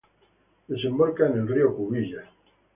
Desemboca 0.67 1.27
en 1.27 1.33
el 1.33 1.47
río 1.47 1.75
Cubillas. 1.75 2.25